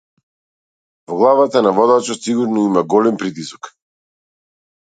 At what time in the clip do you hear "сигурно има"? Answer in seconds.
2.31-2.83